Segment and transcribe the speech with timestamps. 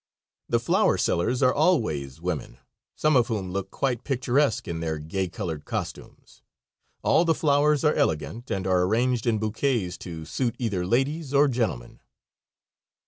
[0.49, 2.57] The flower sellers are always women,
[2.95, 6.41] some of whom look quite picturesque in their gay colored costumes.
[7.03, 11.47] All the flowers are elegant, and are arranged in bouquets to suit either ladies or
[11.47, 11.99] gentlemen.